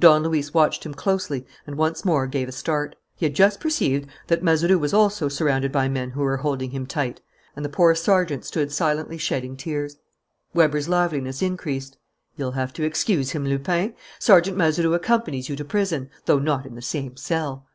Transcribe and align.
Don 0.00 0.24
Luis 0.24 0.52
watched 0.52 0.84
him 0.84 0.94
closely 0.94 1.46
and 1.64 1.76
once 1.76 2.04
more 2.04 2.26
gave 2.26 2.48
a 2.48 2.50
start. 2.50 2.96
He 3.14 3.24
had 3.24 3.36
just 3.36 3.60
perceived 3.60 4.08
that 4.26 4.42
Mazeroux 4.42 4.82
also 4.92 5.26
was 5.26 5.36
surrounded 5.36 5.70
by 5.70 5.88
men 5.88 6.10
who 6.10 6.22
were 6.22 6.38
holding 6.38 6.70
him 6.70 6.86
tight. 6.86 7.20
And 7.54 7.64
the 7.64 7.68
poor 7.68 7.94
sergeant 7.94 8.44
stood 8.44 8.72
silently 8.72 9.16
shedding 9.16 9.56
tears. 9.56 9.98
Weber's 10.52 10.88
liveliness 10.88 11.40
increased. 11.40 11.98
"You'll 12.34 12.58
have 12.58 12.72
to 12.72 12.84
excuse 12.84 13.30
him, 13.30 13.44
Lupin. 13.46 13.94
Sergeant 14.18 14.56
Mazeroux 14.56 14.92
accompanies 14.92 15.48
you 15.48 15.54
to 15.54 15.64
prison, 15.64 16.10
though 16.24 16.40
not 16.40 16.66
in 16.66 16.74
the 16.74 16.82
same 16.82 17.16
cell." 17.16 17.68